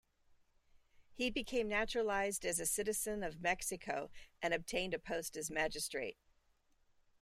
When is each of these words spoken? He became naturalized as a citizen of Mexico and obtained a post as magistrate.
He 1.13 1.29
became 1.29 1.67
naturalized 1.67 2.43
as 2.43 2.59
a 2.59 2.65
citizen 2.65 3.21
of 3.21 3.39
Mexico 3.39 4.09
and 4.41 4.51
obtained 4.51 4.95
a 4.95 4.97
post 4.99 5.37
as 5.37 5.51
magistrate. 5.51 6.17